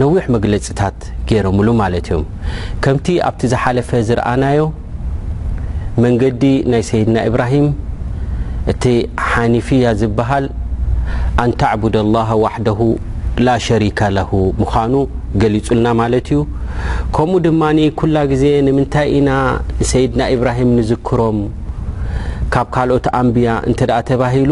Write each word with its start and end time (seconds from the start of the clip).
ነዊሕ 0.00 0.24
መግለፂታት 0.34 0.98
ገይረምሉ 1.28 1.68
ማለት 1.80 2.06
እዮም 2.10 2.24
ከምቲ 2.84 3.06
ኣብቲ 3.28 3.40
ዝሓለፈ 3.52 3.88
ዝረአናዮ 4.08 4.60
መንገዲ 6.04 6.42
ናይ 6.72 6.82
ሰይድና 6.90 7.16
ኢብራሂም 7.30 7.66
እቲ 8.72 8.84
ሓኒፍያ 9.28 9.86
ዝበሃል 10.00 10.46
ኣንተዕቡድ 11.44 11.96
ላ 12.14 12.22
ዋሕደሁ 12.44 12.80
ላሸሪከ 13.46 14.00
ለሁ 14.16 14.30
ምዃኑ 14.60 14.94
ገሊጹልና 15.42 15.88
ማለት 16.00 16.26
እዩ 16.32 16.38
ከምኡ 17.16 17.38
ድማ 17.46 17.62
ኩላ 18.00 18.16
ግዜ 18.32 18.44
ንምንታይ 18.66 19.08
ኢና 19.18 19.30
ሰይድና 19.90 20.22
ኢብራሂም 20.36 20.70
ንዝክሮም 20.78 21.38
ካብ 22.54 22.66
ካልኦት 22.74 23.06
ኣንብያ 23.18 23.50
እንተ 23.68 23.80
ደኣ 23.90 23.98
ተባሂሉ 24.10 24.50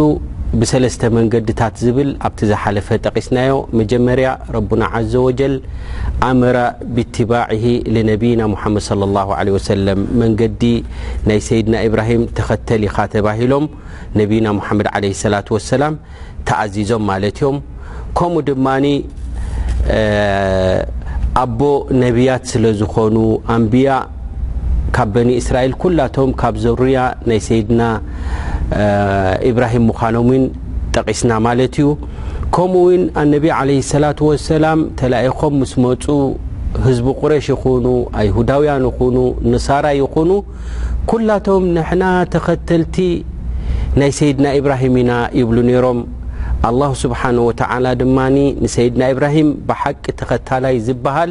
ብሰለተ 0.58 1.00
መንገድታት 1.16 1.74
ዝብል 1.82 2.08
ኣብቲ 2.26 2.38
ዝሓለፈ 2.50 2.86
ጠቂስናዮ 3.06 3.50
መጀመርያ 3.80 4.28
ረና 4.54 4.82
ዘ 5.10 5.22
وጀል 5.26 5.54
ኣመረ 6.28 6.56
ብባع 6.96 7.46
لነብና 7.94 8.40
መድ 8.54 8.78
صى 8.88 9.46
ه 9.66 9.76
ለ 9.86 9.94
መንገዲ 10.22 10.62
ናይ 11.28 11.38
ሰድና 11.48 11.74
ኢብራሂም 11.88 12.22
ተኸተል 12.38 12.82
ኢካ 12.88 12.96
ተባሂሎም 13.14 13.66
ነና 14.18 14.46
መድ 14.78 14.86
ة 14.96 15.60
ሰላ 15.70 15.86
ተኣዚዞም 16.48 17.02
ማለ 17.10 17.22
እዮም 17.34 17.56
ከምኡ 18.18 18.42
ድማ 18.50 18.66
ኣቦ 21.44 21.60
ነብያት 22.04 22.42
ስለ 22.52 22.64
ዝኾኑ 22.80 23.16
ኣንብያ 23.56 23.90
ካብ 24.96 25.08
በኒ 25.14 25.30
እስራኤል 25.40 25.72
ኩላቶም 25.82 26.30
ካብ 26.40 26.54
ዘሩያ 26.64 26.98
ናይ 27.28 27.40
ሰድና 27.50 27.82
ራሂ 29.62 29.74
ምኖም 29.86 30.28
ጠቂስና 30.94 31.32
ማለት 31.46 31.74
እዩ 31.82 31.88
ከምኡው 32.54 32.86
ኣነቢ 33.22 33.44
ع 33.58 33.68
ሰلة 33.92 34.18
وسላ 34.30 34.64
ተኢኾም 35.00 35.52
ምስ 35.60 35.72
መፁ 35.84 36.04
ህዝب 36.84 37.06
ቁረሽ 37.20 37.46
ይኑ 37.62 37.86
አيሁዳውያን 38.20 38.84
ይኑ 38.90 39.18
نሳራ 39.52 39.86
ይኹኑ 40.00 40.30
ኩላቶም 41.10 41.64
ንና 41.76 42.02
ተኸተልቲ 42.34 42.96
ናይ 44.00 44.10
ሰይድና 44.20 44.46
إብራሂም 44.60 44.94
ኢና 45.02 45.12
ይብሉ 45.40 45.58
ነሮም 45.70 46.00
لله 46.72 46.92
ስه 47.02 47.20
و 47.48 47.50
ድማ 48.00 48.18
ሰድና 48.76 49.02
ብራهም 49.18 49.48
ብሓቂ 49.68 50.02
ተኸታላይ 50.20 50.74
ዝበሃል 50.86 51.30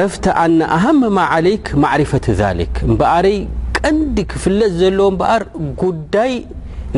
ረፍ 0.00 0.14
ማ 1.16 1.22
ይ 1.46 1.52
ማፈ 1.82 2.12
በኣረይ 3.00 3.36
ቀንዲ 3.78 4.16
ክፍለጥ 4.30 4.70
ዘለዎ 4.80 5.06
በኣር 5.20 5.42
ጉዳይ 5.82 6.32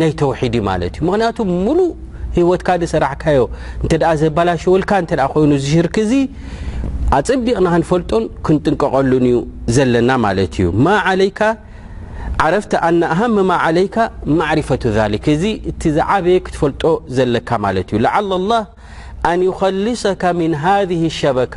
ናይ 0.00 0.11
ተውሒድ 0.20 0.55
እ 0.58 0.61
ማለ 0.69 0.82
እዩ 0.90 1.00
ምክንያቱ 1.08 1.37
ሙሉእ 1.64 1.90
ህወትካ 2.37 2.69
ሰራሕካዮ 2.93 3.43
እ 3.87 3.99
ዘባላሽወልካ 4.23 4.90
ይኑ 5.40 5.52
ዝሽርክ 5.64 5.96
ዚ 6.11 6.20
ኣፀቢቕናክንፈልጦን 7.19 8.25
ክንጥንቀቐሉን 8.46 9.26
ዩ 9.32 9.37
ዘለና 9.76 10.11
ማ 10.25 10.32
እዩረፍ 10.44 10.76
ማ 13.50 13.61
ለይ 13.79 13.90
ማፈ 14.40 14.70
እዚ 15.37 15.44
እቲዝዓበየ 15.73 16.38
ክትፈልጦ 16.49 16.85
ዘለካ 17.19 17.49
ማ 17.67 17.76
ዩ 17.79 18.02
ዓ 18.14 18.25
لላه 18.32 18.62
ኣን 19.32 19.40
ከልሰካ 19.61 20.23
ን 20.43 20.55
ሃ 20.64 20.67
ሸካ 21.20 21.56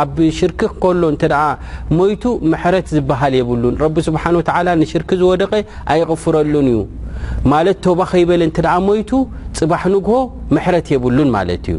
ኣብ 0.00 0.16
ሽርክ 0.38 0.60
ሎ 1.02 1.08
እ 1.30 1.38
ሞይቱ 1.96 2.24
መሕረት 2.52 2.86
ዝበሃል 2.96 3.32
የብሉን 3.38 3.76
ረቢ 3.84 3.96
ስብሓ 4.08 4.22
ንሽርክ 4.82 5.10
ዝወደቀ 5.22 5.52
ኣይቕፍረሉን 5.94 6.68
እዩ 6.74 6.80
ማለት 7.54 7.78
ቶባ 7.86 8.00
ከይበለ 8.12 8.42
እ 8.50 8.68
ሞይቱ 8.90 9.10
ፅባሕ 9.58 9.84
ንግሆ 9.96 10.16
መሕረት 10.58 10.86
የብሉን 10.94 11.28
ማለት 11.36 11.64
እዩ 11.72 11.78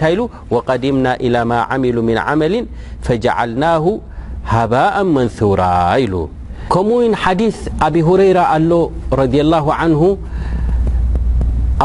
وقدمنا 0.51 1.15
الى 1.15 1.45
ما 1.45 1.61
عملو 1.61 2.01
من 2.01 2.17
عمل 2.17 2.65
فجعلناه 3.01 3.99
هباء 4.47 5.03
منثورالكم 5.03 6.87
يث 7.39 7.59
بيهرير 7.93 8.37
ل 8.69 8.71
راله 9.13 9.67
نه 9.87 10.01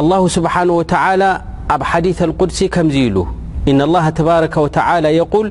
الله 0.01 0.23
سبانهوتلى 0.37 1.31
ا 1.75 1.77
ديث 2.05 2.19
القدسي 2.29 2.67
م 2.87 2.89
ل 2.95 2.97
ان 3.71 3.79
الله 3.89 4.05
بار 4.29 4.45
وتلى 4.65 5.09
يقول 5.23 5.47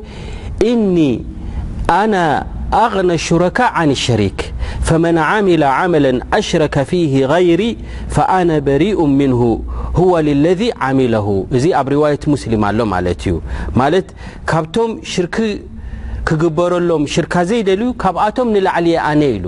اني 0.69 1.13
أنا 2.03 2.25
اغنى 2.85 3.13
الشركاء 3.21 3.69
عن 3.77 3.89
الشريك 3.97 4.39
فمن 4.83 5.17
عمل 5.17 5.63
عملا 5.63 6.19
أشرك 6.33 6.83
فيه 6.83 7.25
غيري 7.25 7.77
فأنا 8.09 8.59
بريء 8.59 9.05
منه 9.05 9.61
هو 9.95 10.19
للذي 10.19 10.71
عمله 10.81 11.45
رواية 11.87 12.19
مسلم 12.27 12.65
له 12.65 13.11
ت 13.13 13.23
ت 13.23 13.29
كبم 14.51 14.91
شرك 15.13 15.37
كقبرلم 16.27 17.03
شرك 17.13 17.33
زيدلي 17.51 17.89
بم 18.13 18.47
نلعلي 18.55 18.93
أن 19.09 19.19
ل 19.43 19.47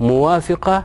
موافقة 0.00 0.84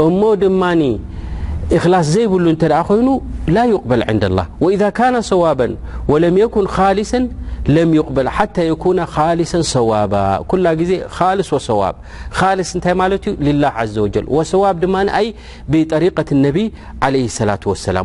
م 0.00 0.34
دمن 0.34 0.98
اخلا 1.72 2.00
زيبلو 2.02 2.52
ت 2.52 2.62
ين 2.62 3.20
لا 3.48 3.64
يقبل 3.74 4.00
عند 4.02 4.24
الله 4.24 4.46
واذا 4.60 4.88
كان 4.90 5.20
ثوابا 5.20 5.68
ولم 6.08 6.38
يكن 6.38 6.66
خالصا 6.66 7.28
لم 7.68 7.94
يقبلحتى 7.94 8.68
يكون 8.68 9.06
خالصا 9.06 9.60
ثواباكل 9.62 10.66
الص 11.22 11.52
وثوابا 11.52 13.20
لله 13.48 13.68
عز 13.68 13.98
وجلوثواب 13.98 14.84
ن 14.84 14.96
بطريقة 15.68 16.24
النبي 16.32 16.72
عليه 17.02 17.24
الصلاة 17.24 17.60
والسلام 17.66 18.04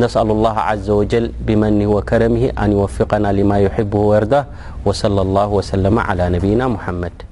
نسأل 0.00 0.30
الله 0.30 0.56
عز 0.70 0.88
وجل 0.90 1.26
بمنه 1.46 1.86
وكرمه 1.86 2.44
أن 2.58 2.72
يوفقنا 2.72 3.28
لما 3.32 3.58
يحبه 3.66 3.98
ويرداه 3.98 4.44
وصلى 4.84 5.20
الله 5.22 5.46
وسلم 5.48 5.98
على 5.98 6.24
نبينا 6.28 6.68
محمد 6.68 7.29